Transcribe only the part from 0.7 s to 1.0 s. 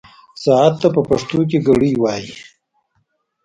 ته